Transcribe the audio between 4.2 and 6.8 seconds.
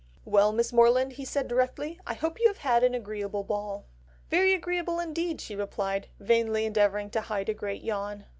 "'Very agreeable indeed,' she replied, vainly